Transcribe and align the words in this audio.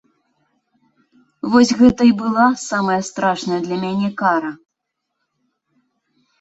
Вось 1.55 1.73
гэта 1.81 2.01
і 2.11 2.15
была 2.23 2.47
самая 2.69 2.97
страшная 3.11 3.61
для 3.69 3.77
мяне 3.87 4.09
кара! 4.25 4.53